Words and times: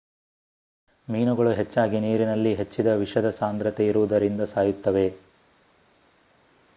ಮೀನುಗಳು 1.07 1.51
ಹೆಚ್ಚಾಗಿ 1.51 1.99
ನೀರಿನಲ್ಲಿ 1.99 2.53
ಹೆಚ್ಚಿನ 2.55 2.95
ವಿಷದ 2.95 3.29
ಸಾಂದ್ರತೆ 3.31 3.85
ಇರುವುದರಿಂದ 3.87 4.41
ಸಾಯುತ್ತವೆ 4.53 5.07